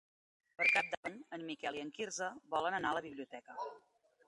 Per 0.61 0.65
Cap 0.75 0.87
d'Any 0.93 1.19
en 1.37 1.43
Miquel 1.51 1.77
i 1.81 1.85
en 1.85 1.93
Quirze 1.99 2.31
volen 2.57 2.81
anar 2.81 2.95
a 2.95 2.99
la 3.01 3.07
biblioteca. 3.11 3.61